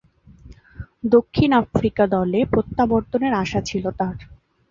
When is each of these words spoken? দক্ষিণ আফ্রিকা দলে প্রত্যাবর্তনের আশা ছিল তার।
দক্ষিণ 1.11 1.49
আফ্রিকা 1.61 2.03
দলে 2.15 2.39
প্রত্যাবর্তনের 2.53 3.33
আশা 3.43 3.59
ছিল 3.69 3.85
তার। 3.99 4.17